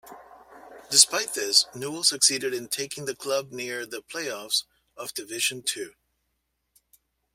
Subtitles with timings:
[0.89, 4.65] Despite this, Newell succeeded in taking the club near the play-offs
[4.97, 5.93] of Division Two.